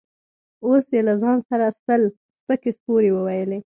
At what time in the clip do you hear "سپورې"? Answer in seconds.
2.77-3.09